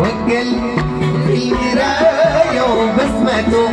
[0.00, 0.62] والقلب
[1.26, 3.68] في مراية وبسمته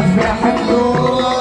[0.00, 1.39] أفرح بنور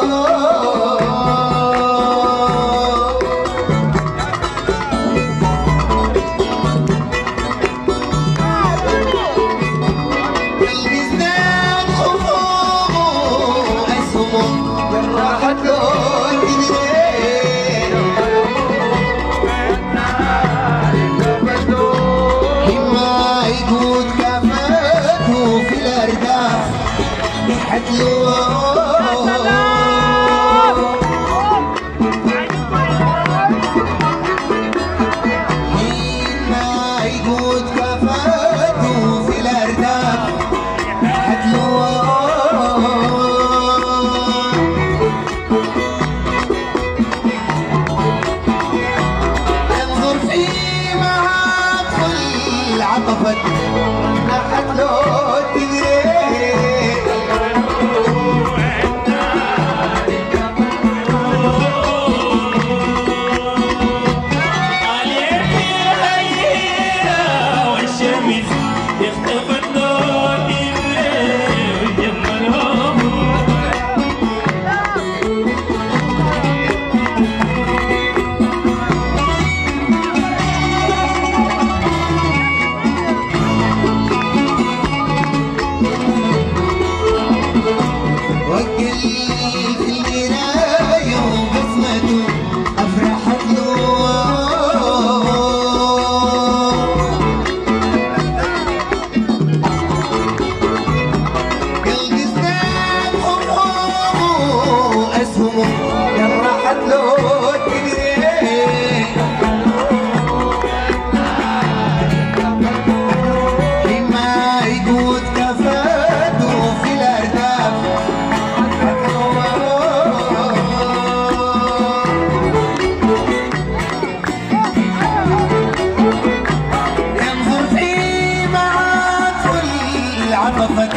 [130.60, 130.96] حطتك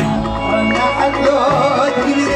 [0.53, 1.39] رنحت لو
[1.97, 2.27] تجري